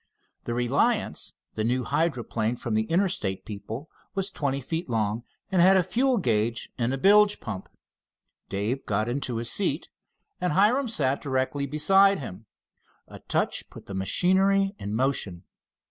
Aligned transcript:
The 0.45 0.55
Reliance, 0.55 1.33
the 1.53 1.63
new 1.63 1.83
hydroplane 1.83 2.57
of 2.65 2.73
the 2.73 2.85
Interstate 2.85 3.45
people, 3.45 3.87
was 4.15 4.31
twenty 4.31 4.59
feet 4.59 4.89
long 4.89 5.23
and 5.51 5.61
had 5.61 5.77
a 5.77 5.83
fuel 5.83 6.17
gauge 6.17 6.71
and 6.75 6.91
a 6.91 6.97
bilge 6.97 7.39
pump. 7.39 7.69
Dave 8.49 8.83
got 8.87 9.07
into 9.07 9.35
his 9.37 9.51
seat, 9.51 9.89
and 10.39 10.53
Hiram 10.53 10.87
sat 10.87 11.21
directly 11.21 11.67
beside 11.67 12.17
him. 12.17 12.47
A 13.07 13.19
touch 13.19 13.69
put 13.69 13.85
the 13.85 13.93
machinery 13.93 14.73
in 14.79 14.95
motion. 14.95 15.43